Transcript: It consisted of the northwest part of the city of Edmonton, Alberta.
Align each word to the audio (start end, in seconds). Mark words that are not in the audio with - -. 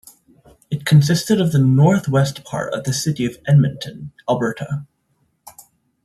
It 0.71 0.83
consisted 0.83 1.39
of 1.39 1.51
the 1.51 1.59
northwest 1.59 2.43
part 2.43 2.73
of 2.73 2.85
the 2.85 2.91
city 2.91 3.23
of 3.23 3.37
Edmonton, 3.47 4.13
Alberta. 4.27 4.87